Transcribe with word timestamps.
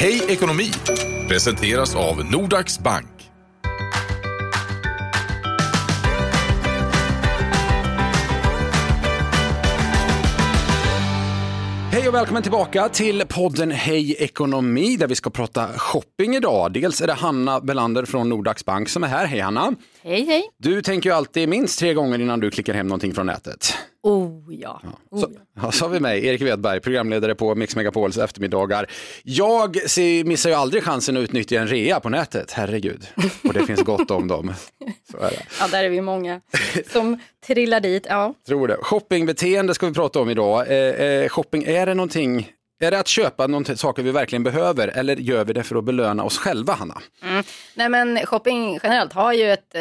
Hej 0.00 0.22
ekonomi 0.28 0.70
presenteras 1.28 1.94
av 1.94 2.24
Nordax 2.24 2.78
Bank. 2.78 3.06
Hej 11.92 12.08
och 12.08 12.14
välkommen 12.14 12.42
tillbaka 12.42 12.88
till 12.88 13.24
podden 13.28 13.70
Hej 13.70 14.16
Ekonomi 14.18 14.96
där 14.96 15.06
vi 15.06 15.14
ska 15.14 15.30
prata 15.30 15.68
shopping 15.68 16.36
idag. 16.36 16.72
Dels 16.72 17.00
är 17.00 17.06
det 17.06 17.12
Hanna 17.12 17.60
Belander 17.60 18.04
från 18.04 18.28
Nordax 18.28 18.64
Bank 18.64 18.88
som 18.88 19.04
är 19.04 19.08
här. 19.08 19.26
Hej 19.26 19.40
Hanna! 19.40 19.74
Hej 20.02 20.24
hej! 20.24 20.42
Du 20.58 20.82
tänker 20.82 21.10
ju 21.10 21.16
alltid 21.16 21.48
minst 21.48 21.78
tre 21.78 21.94
gånger 21.94 22.18
innan 22.18 22.40
du 22.40 22.50
klickar 22.50 22.74
hem 22.74 22.86
någonting 22.86 23.14
från 23.14 23.26
nätet. 23.26 23.74
Oh 24.02 24.37
ja. 24.54 24.80
Oh, 25.10 25.20
Så, 25.20 25.30
ja, 25.62 25.72
så 25.72 25.84
har 25.84 25.90
vi 25.90 26.00
mig, 26.00 26.26
Erik 26.26 26.42
Wedberg, 26.42 26.80
programledare 26.80 27.34
på 27.34 27.54
Mix 27.54 27.76
Megapols 27.76 28.18
eftermiddagar. 28.18 28.90
Jag 29.22 29.90
ser, 29.90 30.24
missar 30.24 30.50
ju 30.50 30.56
aldrig 30.56 30.82
chansen 30.82 31.16
att 31.16 31.20
utnyttja 31.20 31.60
en 31.60 31.68
rea 31.68 32.00
på 32.00 32.08
nätet, 32.08 32.52
herregud. 32.52 33.06
Och 33.44 33.52
det 33.52 33.66
finns 33.66 33.82
gott 33.82 34.10
om 34.10 34.28
dem. 34.28 34.54
Ja, 35.60 35.68
där 35.70 35.84
är 35.84 35.88
vi 35.88 36.00
många 36.00 36.40
som 36.92 37.20
trillar 37.46 37.80
dit. 37.80 38.06
Ja. 38.08 38.34
Tror 38.46 38.68
det. 38.68 38.76
Shoppingbeteende 38.76 39.74
ska 39.74 39.86
vi 39.86 39.94
prata 39.94 40.20
om 40.20 40.30
idag. 40.30 40.66
Eh, 40.68 40.76
eh, 40.76 41.28
shopping, 41.28 41.64
är 41.64 41.86
det 41.86 41.94
någonting 41.94 42.52
är 42.80 42.90
det 42.90 42.98
att 42.98 43.08
köpa 43.08 43.46
någonting, 43.46 43.76
saker 43.76 44.02
vi 44.02 44.10
verkligen 44.10 44.42
behöver 44.42 44.88
eller 44.88 45.16
gör 45.16 45.44
vi 45.44 45.52
det 45.52 45.62
för 45.62 45.76
att 45.76 45.84
belöna 45.84 46.24
oss 46.24 46.38
själva, 46.38 46.72
Hanna? 46.72 47.02
Mm. 47.22 47.44
Nej 47.74 47.88
men 47.88 48.26
shopping 48.26 48.78
generellt 48.82 49.12
har 49.12 49.32
ju 49.32 49.52
ett, 49.52 49.74
eh, 49.74 49.80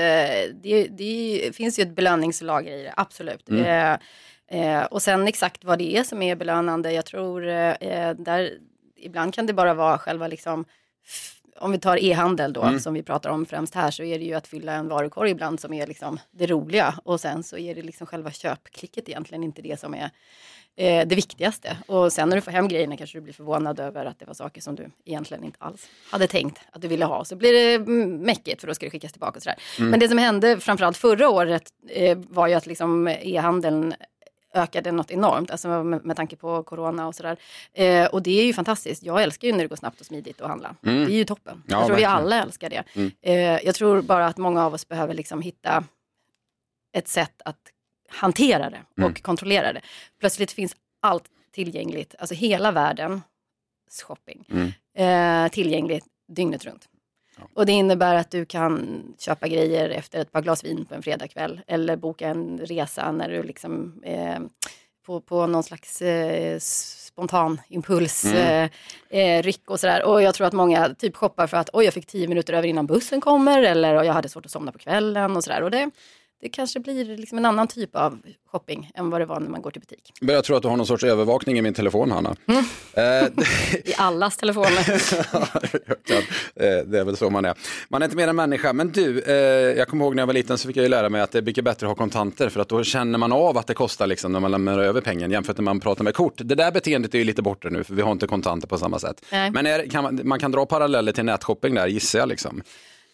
det, 0.64 0.88
det 0.90 1.56
finns 1.56 1.80
ju 1.80 1.84
ett 1.84 1.96
belöningslager 1.96 2.78
i 2.78 2.84
det, 2.84 2.94
absolut. 2.98 3.50
Mm. 3.50 3.98
Eh, 4.48 4.78
eh, 4.78 4.86
och 4.86 5.02
sen 5.02 5.28
exakt 5.28 5.64
vad 5.64 5.80
det 5.80 5.98
är 5.98 6.04
som 6.04 6.22
är 6.22 6.36
belönande, 6.36 6.92
jag 6.92 7.06
tror 7.06 7.48
eh, 7.48 7.74
där, 8.18 8.54
ibland 8.96 9.34
kan 9.34 9.46
det 9.46 9.54
bara 9.54 9.74
vara 9.74 9.98
själva 9.98 10.28
liksom 10.28 10.66
om 11.60 11.72
vi 11.72 11.80
tar 11.80 12.04
e-handel 12.04 12.54
då, 12.54 12.62
Mm. 12.64 12.80
som 12.80 12.94
vi 12.94 13.04
pratar 13.04 13.30
om 13.30 13.46
främst 13.46 13.76
här, 13.76 13.92
så 13.92 14.04
är 14.04 14.20
det 14.20 14.26
ju 14.26 14.34
att 14.34 14.48
fylla 14.48 14.74
en 14.74 14.88
varukorg 14.88 15.32
ibland 15.32 15.60
som 15.60 15.74
är 15.74 15.88
liksom 15.88 16.20
det 16.32 16.48
roliga. 16.48 17.00
Och 17.04 17.20
sen 17.20 17.44
så 17.44 17.58
är 17.58 17.76
det 17.76 17.82
liksom 17.82 18.08
själva 18.08 18.32
köpklicket 18.32 19.10
egentligen 19.10 19.44
inte 19.44 19.62
det 19.62 19.80
som 19.80 19.94
är 19.94 20.10
eh, 20.76 21.08
det 21.08 21.16
viktigaste. 21.16 21.78
Och 21.88 22.14
sen 22.14 22.30
när 22.30 22.36
du 22.36 22.42
får 22.42 22.52
hem 22.52 22.68
grejerna 22.68 22.98
kanske 22.98 23.18
du 23.18 23.22
blir 23.22 23.34
förvånad 23.34 23.80
över 23.80 24.06
att 24.06 24.20
det 24.20 24.26
var 24.26 24.34
saker 24.34 24.62
som 24.62 24.76
du 24.76 24.90
egentligen 25.06 25.44
inte 25.44 25.58
alls 25.62 25.88
hade 26.12 26.28
tänkt 26.28 26.60
att 26.72 26.82
du 26.82 26.88
ville 26.88 27.06
ha. 27.06 27.26
Så 27.26 27.36
blir 27.36 27.54
det 27.54 27.74
mm, 27.76 28.18
mäckigt 28.18 28.62
för 28.62 28.68
då 28.68 28.74
ska 28.74 28.86
det 28.86 28.90
skickas 28.90 29.12
tillbaka 29.12 29.38
och 29.38 29.44
sådär. 29.44 29.60
Men 29.80 30.00
det 30.00 30.10
som 30.10 30.18
hände 30.18 30.60
framförallt 30.60 30.98
förra 30.98 31.30
året 31.30 31.64
eh, 31.90 32.18
var 32.18 32.48
ju 32.48 32.54
att 32.54 32.66
liksom 32.66 33.08
e-handeln 33.08 33.94
ökade 34.58 34.92
något 34.92 35.12
enormt, 35.12 35.52
alltså 35.52 35.84
med, 35.84 36.06
med 36.06 36.16
tanke 36.16 36.36
på 36.36 36.64
corona 36.64 37.08
och 37.08 37.16
sådär. 37.16 37.38
Eh, 37.74 38.06
och 38.06 38.22
det 38.24 38.40
är 38.42 38.46
ju 38.46 38.54
fantastiskt. 38.54 39.04
Jag 39.04 39.24
älskar 39.24 39.48
ju 39.48 39.52
när 39.52 39.60
det 39.60 39.68
går 39.68 39.76
snabbt 39.76 40.00
och 40.00 40.06
smidigt 40.06 40.42
att 40.42 40.48
handla. 40.50 40.76
Det 40.82 40.90
är 40.92 41.10
ju 41.10 41.26
toppen. 41.26 41.64
Ja, 41.68 41.78
jag 41.78 41.86
tror 41.86 41.96
vi 41.96 42.02
verkligen. 42.02 42.12
alla 42.12 42.42
älskar 42.44 42.70
det. 42.70 42.84
Eh, 43.22 43.36
jag 43.66 43.76
tror 43.76 44.02
bara 44.02 44.26
att 44.28 44.38
många 44.38 44.66
av 44.66 44.74
oss 44.74 44.88
behöver 44.88 45.14
liksom 45.14 45.42
hitta 45.42 45.84
ett 46.94 47.08
sätt 47.08 47.42
att 47.46 47.58
hantera 48.10 48.70
det 48.70 48.82
och 48.92 48.98
Mm. 49.00 49.14
kontrollera 49.14 49.74
det. 49.74 49.82
Plötsligt 50.20 50.52
finns 50.52 50.76
allt 51.02 51.24
tillgängligt, 51.52 52.16
alltså 52.20 52.36
hela 52.36 52.72
världens 52.72 53.24
shopping, 54.04 54.46
Mm. 54.50 55.46
eh, 55.46 55.52
tillgängligt 55.52 56.06
dygnet 56.28 56.66
runt. 56.66 56.90
Och 57.54 57.66
det 57.66 57.72
innebär 57.72 58.16
att 58.16 58.32
du 58.32 58.46
kan 58.46 59.04
köpa 59.20 59.48
grejer 59.48 59.90
efter 59.90 60.20
ett 60.20 60.32
par 60.32 60.42
glas 60.42 60.64
vin 60.64 60.86
på 60.86 60.96
en 60.96 61.04
fredagkväll 61.04 61.62
eller 61.68 61.96
boka 61.96 62.28
en 62.28 62.58
resa 62.58 63.12
när 63.12 63.30
du 63.30 63.44
liksom 63.44 64.02
eh, 64.04 64.40
på, 65.06 65.22
på 65.22 65.48
någon 65.48 65.64
slags 65.64 66.02
eh, 66.02 66.60
spontan 66.60 67.62
impuls, 67.70 68.26
eh, 68.26 68.70
eh, 69.10 69.44
ryck 69.44 69.70
och 69.70 69.80
sådär. 69.80 70.06
Och 70.06 70.22
jag 70.22 70.36
tror 70.36 70.48
att 70.48 70.54
många 70.54 70.90
typ 70.90 71.16
shoppar 71.16 71.48
för 71.48 71.58
att 71.58 71.70
oj, 71.74 71.86
jag 71.86 71.94
fick 71.94 72.06
tio 72.06 72.28
minuter 72.28 72.54
över 72.54 72.68
innan 72.68 72.86
bussen 72.86 73.22
kommer 73.22 73.64
eller 73.64 74.04
jag 74.04 74.14
hade 74.14 74.30
svårt 74.30 74.46
att 74.46 74.52
somna 74.52 74.72
på 74.72 74.80
kvällen 74.80 75.36
och 75.36 75.44
sådär. 75.44 75.62
Och 75.64 75.72
det, 75.72 75.92
det 76.42 76.50
kanske 76.50 76.80
blir 76.80 77.18
liksom 77.18 77.38
en 77.38 77.46
annan 77.46 77.68
typ 77.68 77.96
av 77.96 78.20
shopping 78.52 78.92
än 78.96 79.10
vad 79.10 79.22
det 79.22 79.26
var 79.26 79.40
när 79.40 79.50
man 79.50 79.62
går 79.62 79.72
till 79.72 79.82
butik. 79.82 80.14
Börjar 80.22 80.42
tro 80.42 80.56
att 80.56 80.62
du 80.62 80.68
har 80.68 80.78
någon 80.78 80.88
sorts 80.88 81.04
övervakning 81.04 81.58
i 81.58 81.62
min 81.62 81.74
telefon, 81.74 82.12
Hanna. 82.12 82.36
Mm. 82.46 82.64
Eh, 82.94 83.46
I 83.86 83.94
allas 83.98 84.38
telefoner. 84.38 85.02
Jag. 86.08 86.18
Eh, 86.20 86.86
det 86.86 87.00
är 87.00 87.04
väl 87.04 87.18
så 87.18 87.30
man 87.30 87.46
är. 87.46 87.54
Man 87.90 88.02
är 88.02 88.06
inte 88.06 88.18
mer 88.18 88.28
än 88.28 88.36
människa. 88.36 88.74
Men 88.74 88.92
du, 88.92 89.22
eh, 89.22 89.34
jag 89.78 89.88
kommer 89.88 90.06
ihåg 90.06 90.16
när 90.16 90.22
jag 90.22 90.28
var 90.28 90.34
liten 90.34 90.58
så 90.58 90.68
fick 90.68 90.78
jag 90.78 90.84
ju 90.84 90.90
lära 90.90 91.10
mig 91.10 91.22
att 91.22 91.32
det 91.32 91.38
är 91.38 91.42
mycket 91.42 91.64
bättre 91.64 91.88
att 91.88 91.92
ha 91.92 91.96
kontanter 91.96 92.50
för 92.50 92.60
att 92.60 92.70
då 92.70 92.84
känner 92.84 93.18
man 93.18 93.32
av 93.32 93.58
att 93.58 93.68
det 93.68 93.74
kostar 93.74 94.08
liksom 94.08 94.32
när 94.32 94.40
man 94.40 94.52
lämnar 94.52 94.80
över 94.80 95.02
pengen 95.02 95.32
jämfört 95.32 95.58
när 95.58 95.64
man 95.64 95.80
pratar 95.80 96.04
med 96.04 96.14
kort. 96.14 96.34
Det 96.38 96.56
där 96.56 96.72
beteendet 96.72 97.14
är 97.14 97.20
ju 97.20 97.24
lite 97.24 97.42
borta 97.42 97.70
nu 97.70 97.84
för 97.84 97.94
vi 97.94 98.02
har 98.02 98.12
inte 98.12 98.28
kontanter 98.28 98.68
på 98.68 98.78
samma 98.78 99.00
sätt. 99.00 99.26
Nej. 99.32 99.52
Men 99.52 99.66
är, 99.66 99.90
kan 99.90 100.04
man, 100.04 100.22
man 100.24 100.40
kan 100.40 100.52
dra 100.52 100.66
paralleller 100.66 101.12
till 101.12 101.26
nätshopping 101.26 101.76
där 101.76 101.88
gissar 101.88 102.20
jag 102.20 102.30
liksom. 102.30 102.62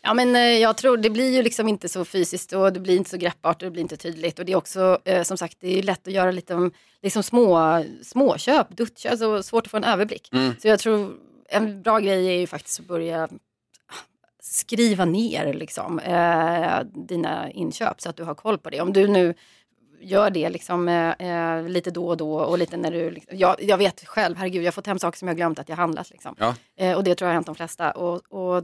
Ja 0.05 0.13
men 0.13 0.35
eh, 0.35 0.41
jag 0.41 0.77
tror 0.77 0.97
det 0.97 1.09
blir 1.09 1.33
ju 1.35 1.43
liksom 1.43 1.67
inte 1.67 1.89
så 1.89 2.05
fysiskt 2.05 2.53
och 2.53 2.73
det 2.73 2.79
blir 2.79 2.97
inte 2.97 3.09
så 3.09 3.17
greppbart 3.17 3.61
och 3.61 3.65
det 3.65 3.71
blir 3.71 3.81
inte 3.81 3.97
tydligt. 3.97 4.39
Och 4.39 4.45
det 4.45 4.51
är 4.51 4.55
också 4.55 4.99
eh, 5.05 5.23
som 5.23 5.37
sagt 5.37 5.57
det 5.59 5.79
är 5.79 5.83
lätt 5.83 6.07
att 6.07 6.13
göra 6.13 6.31
lite 6.31 6.55
om, 6.55 6.71
liksom 7.01 7.23
små, 7.23 7.83
småköp, 8.03 8.69
duttköp, 8.69 9.11
alltså 9.11 9.43
svårt 9.43 9.65
att 9.65 9.71
få 9.71 9.77
en 9.77 9.83
överblick. 9.83 10.29
Så 10.61 10.67
jag 10.67 10.79
tror 10.79 11.13
en 11.49 11.81
bra 11.81 11.99
grej 11.99 12.27
är 12.27 12.39
ju 12.39 12.47
faktiskt 12.47 12.79
att 12.79 12.85
börja 12.85 13.29
skriva 14.41 15.05
ner 15.05 15.53
liksom, 15.53 15.99
eh, 15.99 16.79
dina 17.07 17.51
inköp 17.51 18.01
så 18.01 18.09
att 18.09 18.15
du 18.15 18.23
har 18.23 18.35
koll 18.35 18.57
på 18.57 18.69
det. 18.69 18.81
Om 18.81 18.93
du 18.93 19.07
nu 19.07 19.33
gör 20.01 20.29
det 20.29 20.49
liksom, 20.49 20.87
eh, 20.87 21.67
lite 21.67 21.91
då 21.91 22.07
och 22.07 22.17
då 22.17 22.35
och 22.35 22.57
lite 22.57 22.77
när 22.77 22.91
du... 22.91 23.11
Liksom, 23.11 23.37
jag, 23.37 23.55
jag 23.59 23.77
vet 23.77 24.07
själv, 24.07 24.35
herregud, 24.37 24.61
jag 24.61 24.67
har 24.67 24.71
fått 24.71 24.87
hem 24.87 24.99
saker 24.99 25.17
som 25.17 25.27
jag 25.27 25.37
glömt 25.37 25.59
att 25.59 25.69
jag 25.69 25.75
handlat. 25.75 26.09
Liksom. 26.09 26.35
Ja. 26.39 26.55
Eh, 26.75 26.97
och 26.97 27.03
det 27.03 27.15
tror 27.15 27.27
jag 27.27 27.29
har 27.29 27.33
hänt 27.33 27.45
de 27.45 27.55
flesta. 27.55 27.91
Och, 27.91 28.33
och 28.33 28.63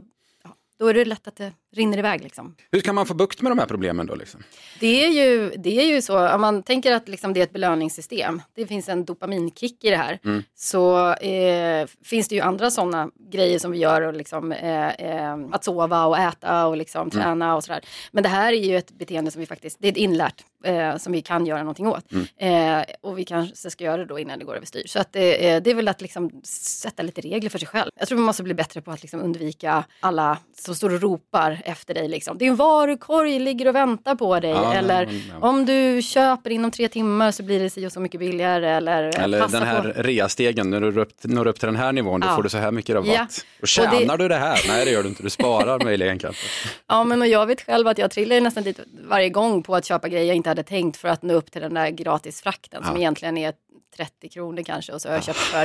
då 0.80 0.86
är 0.86 0.94
det 0.94 1.04
lätt 1.04 1.28
att 1.28 1.36
det 1.36 1.52
rinner 1.72 1.98
iväg. 1.98 2.22
Liksom. 2.22 2.56
Hur 2.72 2.80
kan 2.80 2.94
man 2.94 3.06
få 3.06 3.14
bukt 3.14 3.42
med 3.42 3.52
de 3.52 3.58
här 3.58 3.66
problemen 3.66 4.06
då? 4.06 4.14
Liksom? 4.14 4.42
Det, 4.80 5.04
är 5.04 5.08
ju, 5.08 5.50
det 5.56 5.80
är 5.80 5.84
ju 5.94 6.02
så, 6.02 6.28
om 6.34 6.40
man 6.40 6.62
tänker 6.62 6.92
att 6.92 7.08
liksom 7.08 7.32
det 7.32 7.40
är 7.40 7.44
ett 7.44 7.52
belöningssystem, 7.52 8.42
det 8.54 8.66
finns 8.66 8.88
en 8.88 9.04
dopaminkick 9.04 9.84
i 9.84 9.90
det 9.90 9.96
här, 9.96 10.18
så 10.54 11.12
eh, 11.14 11.86
finns 12.04 12.28
det 12.28 12.34
ju 12.34 12.40
andra 12.40 12.70
sådana 12.70 13.10
grejer 13.32 13.58
som 13.58 13.70
vi 13.70 13.78
gör, 13.78 14.02
och 14.02 14.14
liksom, 14.14 14.52
eh, 14.52 14.88
eh, 14.88 15.38
att 15.52 15.64
sova 15.64 16.04
och 16.04 16.18
äta 16.18 16.66
och 16.66 16.76
liksom, 16.76 17.10
träna 17.10 17.56
och 17.56 17.64
sådär. 17.64 17.80
Men 18.12 18.22
det 18.22 18.28
här 18.28 18.52
är 18.52 18.64
ju 18.64 18.76
ett 18.76 18.90
beteende 18.90 19.30
som 19.30 19.40
vi 19.40 19.46
faktiskt, 19.46 19.76
det 19.80 19.88
är 19.88 19.92
ett 19.92 19.98
inlärt 19.98 20.44
eh, 20.64 20.96
som 20.96 21.12
vi 21.12 21.22
kan 21.22 21.46
göra 21.46 21.58
någonting 21.58 21.86
åt. 21.86 22.04
Eh, 22.36 22.78
och 23.00 23.18
vi 23.18 23.24
kanske 23.24 23.70
ska 23.70 23.84
göra 23.84 23.96
det 23.96 24.04
då 24.04 24.18
innan 24.18 24.38
det 24.38 24.44
går 24.44 24.56
överstyr. 24.56 24.82
Så 24.86 24.98
att, 25.00 25.16
eh, 25.16 25.22
det 25.22 25.66
är 25.66 25.74
väl 25.74 25.88
att 25.88 26.00
liksom 26.00 26.30
sätta 26.44 27.02
lite 27.02 27.20
regler 27.20 27.50
för 27.50 27.58
sig 27.58 27.68
själv. 27.68 27.90
Jag 27.98 28.08
tror 28.08 28.18
vi 28.18 28.24
måste 28.24 28.42
bli 28.42 28.54
bättre 28.54 28.80
på 28.80 28.90
att 28.90 29.02
liksom 29.02 29.20
undvika 29.20 29.84
alla 30.00 30.38
som 30.58 30.74
står 30.74 30.94
och 30.94 31.00
ropar 31.02 31.62
efter 31.64 31.94
dig. 31.94 32.08
Liksom. 32.08 32.38
Din 32.38 32.56
varukorg 32.56 33.38
ligger 33.38 33.68
och 33.68 33.74
väntar 33.74 34.14
på 34.14 34.40
dig. 34.40 34.50
Ja, 34.50 34.74
eller 34.74 35.06
men, 35.06 35.22
ja. 35.40 35.48
om 35.48 35.66
du 35.66 36.02
köper 36.02 36.50
inom 36.50 36.70
tre 36.70 36.88
timmar 36.88 37.30
så 37.30 37.42
blir 37.42 37.60
det 37.60 37.70
si 37.70 37.86
och 37.86 37.92
så 37.92 38.00
mycket 38.00 38.20
billigare. 38.20 38.68
Eller, 38.70 39.02
eh, 39.18 39.24
Eller 39.24 39.48
den 39.48 39.62
här 39.62 39.82
på. 39.82 40.02
reastegen, 40.02 40.70
när 40.70 40.80
du 40.80 40.90
når 40.92 40.98
upp, 40.98 41.12
når 41.24 41.46
upp 41.46 41.58
till 41.60 41.66
den 41.66 41.76
här 41.76 41.92
nivån, 41.92 42.20
då 42.20 42.26
Ja. 42.28 42.36
får 42.36 42.42
du 42.42 42.48
så 42.48 42.58
här 42.58 42.72
mycket 42.72 42.94
rabatt. 42.94 43.08
Ja. 43.14 43.26
Och 43.62 43.68
tjänar 43.68 43.92
Och 44.12 44.18
det- 44.18 44.24
du 44.24 44.28
det 44.28 44.36
här? 44.36 44.60
Nej, 44.68 44.84
det 44.84 44.90
gör 44.90 45.02
du 45.02 45.08
inte. 45.08 45.22
Du 45.22 45.30
sparar 45.30 45.80
möjligen 45.84 46.18
kanske. 46.18 46.46
Ja, 46.88 47.04
men 47.04 47.20
och 47.22 47.28
jag 47.28 47.46
vet 47.46 47.60
själv 47.66 47.88
att 47.88 47.98
jag 47.98 48.10
trillar 48.10 48.40
nästan 48.40 48.62
dit 48.62 48.80
varje 49.08 49.28
gång 49.28 49.62
på 49.62 49.76
att 49.76 49.84
köpa 49.84 50.08
grejer 50.08 50.26
jag 50.26 50.36
inte 50.36 50.49
hade 50.50 50.62
tänkt 50.62 50.96
för 50.96 51.08
att 51.08 51.22
nå 51.22 51.34
upp 51.34 51.50
till 51.50 51.62
den 51.62 51.74
där 51.74 51.90
gratisfrakten 51.90 52.84
som 52.84 52.92
Ja. 52.94 52.98
egentligen 53.00 53.36
är 53.38 53.52
30 53.96 54.28
kronor 54.28 54.62
kanske 54.62 54.92
och 54.92 55.02
så 55.02 55.08
har 55.08 55.14
jag 55.14 55.24
köpt 55.24 55.38
för 55.38 55.64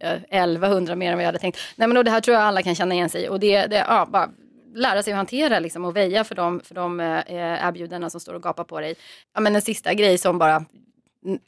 eh, 0.00 0.12
1100 0.30 0.94
mer 0.96 1.10
än 1.10 1.16
vad 1.18 1.22
jag 1.22 1.28
hade 1.28 1.38
tänkt. 1.38 1.58
Nej 1.76 1.88
men 1.88 1.96
och 1.96 2.04
det 2.04 2.10
här 2.10 2.20
tror 2.20 2.34
jag 2.34 2.44
alla 2.44 2.62
kan 2.62 2.74
känna 2.74 2.94
igen 2.94 3.08
sig 3.10 3.24
i 3.24 3.28
och 3.28 3.40
det, 3.40 3.66
det 3.66 3.76
ja, 3.88 4.06
bara 4.10 4.30
lära 4.74 5.02
sig 5.02 5.12
att 5.12 5.16
hantera 5.16 5.58
liksom, 5.58 5.84
och 5.84 5.96
väja 5.96 6.24
för 6.24 6.34
de, 6.34 6.60
för 6.60 6.74
de 6.74 7.00
eh, 7.00 7.22
erbjudandena 7.66 8.10
som 8.10 8.20
står 8.20 8.34
och 8.34 8.42
gapar 8.42 8.64
på 8.64 8.80
dig. 8.80 8.94
Ja, 9.34 9.40
men 9.40 9.56
en 9.56 9.62
sista 9.62 9.94
grej 9.94 10.18
som 10.18 10.38
bara 10.38 10.64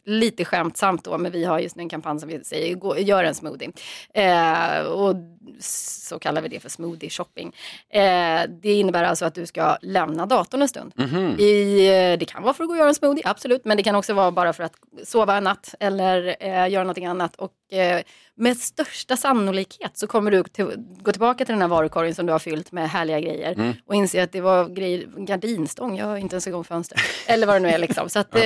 lite 0.04 0.44
skämtsamt 0.44 1.04
då, 1.04 1.18
men 1.18 1.32
vi 1.32 1.44
har 1.44 1.58
just 1.58 1.76
nu 1.76 1.82
en 1.82 1.88
kampanj 1.88 2.20
som 2.20 2.28
vi 2.28 2.44
säger, 2.44 2.74
gå, 2.74 2.98
gör 2.98 3.24
en 3.24 3.34
smoothie. 3.34 3.72
Eh, 4.14 4.86
och 4.86 5.16
så 5.60 6.18
kallar 6.18 6.42
vi 6.42 6.48
det 6.48 6.60
för 6.60 6.68
smoothie 6.68 7.10
shopping. 7.10 7.52
Eh, 7.90 8.42
det 8.62 8.72
innebär 8.72 9.04
alltså 9.04 9.24
att 9.24 9.34
du 9.34 9.46
ska 9.46 9.76
lämna 9.82 10.26
datorn 10.26 10.62
en 10.62 10.68
stund. 10.68 10.92
I, 11.40 11.86
eh, 11.88 12.18
det 12.18 12.24
kan 12.24 12.42
vara 12.42 12.54
för 12.54 12.64
att 12.64 12.68
gå 12.68 12.72
och 12.74 12.78
göra 12.78 12.88
en 12.88 12.94
smoothie, 12.94 13.22
absolut, 13.24 13.64
men 13.64 13.76
det 13.76 13.82
kan 13.82 13.94
också 13.94 14.14
vara 14.14 14.30
bara 14.30 14.52
för 14.52 14.64
att 14.64 14.74
sova 15.04 15.36
en 15.36 15.44
natt 15.44 15.74
eller 15.80 16.36
eh, 16.40 16.68
göra 16.68 16.84
någonting 16.84 17.06
annat. 17.06 17.36
Och 17.36 17.72
eh, 17.72 18.02
med 18.34 18.56
största 18.56 19.16
sannolikhet 19.16 19.98
så 19.98 20.06
kommer 20.06 20.30
du 20.30 20.42
till, 20.42 20.66
gå 20.76 21.12
tillbaka 21.12 21.44
till 21.44 21.52
den 21.52 21.62
här 21.62 21.68
varukorgen 21.68 22.14
som 22.14 22.26
du 22.26 22.32
har 22.32 22.38
fyllt 22.38 22.72
med 22.72 22.90
härliga 22.90 23.20
grejer 23.20 23.74
och 23.86 23.94
inse 23.94 24.22
att 24.22 24.32
det 24.32 24.40
var 24.40 24.68
grejer, 24.68 25.06
gardinstång, 25.16 25.98
jag 25.98 26.06
har 26.06 26.16
inte 26.16 26.34
ens 26.34 26.46
en 26.46 26.52
gång 26.52 26.64
fönster. 26.64 27.00
Eller 27.26 27.46
vad 27.46 27.56
det 27.56 27.60
nu 27.60 27.68
är 27.68 27.78
liksom. 27.78 28.08
Så 28.08 28.18
att, 28.18 28.34
eh, 28.36 28.42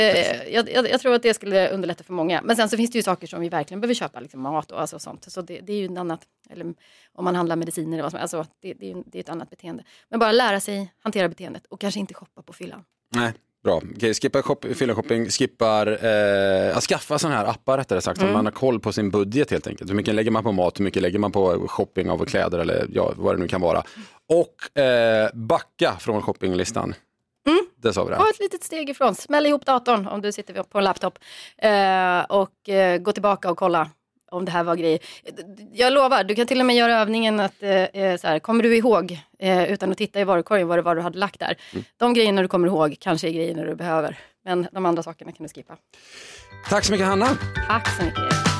jag, 0.52 0.70
jag, 0.72 0.90
jag 0.90 1.00
tror 1.00 1.14
att 1.14 1.19
det 1.22 1.34
skulle 1.34 1.68
underlätta 1.68 2.04
för 2.04 2.12
många. 2.12 2.40
Men 2.44 2.56
sen 2.56 2.68
så 2.68 2.76
finns 2.76 2.90
det 2.90 2.98
ju 2.98 3.02
saker 3.02 3.26
som 3.26 3.40
vi 3.40 3.48
verkligen 3.48 3.80
behöver 3.80 3.94
köpa, 3.94 4.20
liksom 4.20 4.40
mat 4.40 4.72
och 4.72 4.80
alltså 4.80 4.98
sånt. 4.98 5.24
Så 5.32 5.42
det, 5.42 5.60
det 5.60 5.72
är 5.72 5.76
ju 5.76 5.84
ett 5.84 5.98
annat, 5.98 6.20
eller 6.50 6.74
om 7.14 7.24
man 7.24 7.34
handlar 7.34 7.56
mediciner 7.56 7.92
eller 7.92 8.02
vad 8.02 8.12
som 8.12 8.18
helst, 8.20 8.34
alltså, 8.34 8.52
det, 8.62 8.74
det, 8.74 8.90
är, 8.90 9.02
det 9.06 9.18
är 9.18 9.20
ett 9.20 9.28
annat 9.28 9.50
beteende. 9.50 9.84
Men 10.08 10.20
bara 10.20 10.32
lära 10.32 10.60
sig 10.60 10.92
hantera 11.02 11.28
beteendet 11.28 11.66
och 11.66 11.80
kanske 11.80 12.00
inte 12.00 12.14
shoppa 12.14 12.42
på 12.42 12.52
fyllan. 12.52 12.84
Nej, 13.14 13.32
Bra. 13.64 13.80
Okej, 13.96 14.14
skippa 14.14 14.42
shop, 14.42 14.56
shopping, 14.94 15.26
skippar, 15.30 15.86
eh, 16.04 16.76
att 16.76 16.82
skaffa 16.82 17.18
sådana 17.18 17.36
här 17.36 17.46
appar 17.46 17.78
rättare 17.78 18.00
sagt, 18.00 18.20
Mm. 18.20 18.32
man 18.32 18.44
har 18.44 18.52
koll 18.52 18.80
på 18.80 18.92
sin 18.92 19.10
budget 19.10 19.50
helt 19.50 19.66
enkelt. 19.66 19.90
Hur 19.90 19.94
mycket 19.94 20.14
lägger 20.14 20.30
man 20.30 20.42
på 20.42 20.52
mat, 20.52 20.80
hur 20.80 20.84
mycket 20.84 21.02
lägger 21.02 21.18
man 21.18 21.32
på 21.32 21.68
shopping 21.68 22.10
av 22.10 22.24
kläder 22.24 22.58
eller 22.58 22.86
ja, 22.92 23.12
vad 23.16 23.34
det 23.34 23.38
nu 23.38 23.48
kan 23.48 23.60
vara. 23.60 23.82
Och 24.28 24.78
eh, 24.82 25.30
backa 25.34 25.96
från 26.00 26.22
shoppinglistan. 26.22 26.94
Mm. 27.46 27.66
Det 27.76 27.92
sa 27.92 28.04
vi. 28.04 28.14
Ta 28.14 28.30
ett 28.30 28.40
litet 28.40 28.64
steg 28.64 28.90
ifrån, 28.90 29.14
smäll 29.14 29.46
ihop 29.46 29.66
datorn 29.66 30.06
om 30.06 30.20
du 30.20 30.32
sitter 30.32 30.62
på 30.62 30.78
en 30.78 30.84
laptop 30.84 31.18
eh, 31.58 32.20
och 32.20 32.68
eh, 32.68 32.98
gå 32.98 33.12
tillbaka 33.12 33.50
och 33.50 33.58
kolla 33.58 33.90
om 34.30 34.44
det 34.44 34.50
här 34.50 34.64
var 34.64 34.76
grejer. 34.76 34.98
Jag 35.72 35.92
lovar, 35.92 36.24
du 36.24 36.34
kan 36.34 36.46
till 36.46 36.60
och 36.60 36.66
med 36.66 36.76
göra 36.76 37.00
övningen 37.00 37.40
att, 37.40 37.62
eh, 37.62 37.70
eh, 37.70 38.16
så 38.16 38.26
här, 38.26 38.38
kommer 38.38 38.62
du 38.62 38.76
ihåg, 38.76 39.18
eh, 39.38 39.72
utan 39.72 39.92
att 39.92 39.98
titta 39.98 40.20
i 40.20 40.24
varukorgen, 40.24 40.68
vad 40.68 40.78
det 40.78 40.82
var 40.82 40.94
du 40.96 41.00
hade 41.00 41.18
lagt 41.18 41.40
där. 41.40 41.56
Mm. 41.72 41.84
De 41.96 42.14
grejerna 42.14 42.42
du 42.42 42.48
kommer 42.48 42.66
ihåg 42.68 42.96
kanske 43.00 43.28
är 43.28 43.32
grejerna 43.32 43.62
du 43.62 43.74
behöver, 43.74 44.18
men 44.44 44.68
de 44.72 44.86
andra 44.86 45.02
sakerna 45.02 45.32
kan 45.32 45.46
du 45.46 45.52
skippa. 45.52 45.76
Tack 46.68 46.84
så 46.84 46.92
mycket 46.92 47.06
Hanna. 47.06 47.28
Tack 47.68 47.96
så 47.96 48.04
mycket. 48.04 48.59